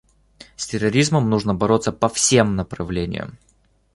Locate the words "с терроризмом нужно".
0.55-1.53